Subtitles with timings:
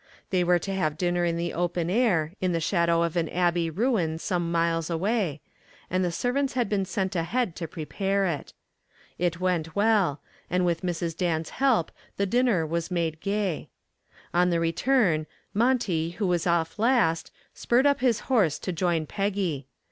[0.31, 3.69] They were to have dinner in the open air in the shadow of an abbey
[3.69, 5.41] ruin some miles away,
[5.91, 8.51] and the servants had been sent ahead to prepare it.
[9.19, 10.19] It went well,
[10.49, 11.15] and with Mrs.
[11.15, 13.69] Dan's help the dinner was made gay.
[14.33, 19.67] On the return Monty who was off last spurred up his horse to join Peggy.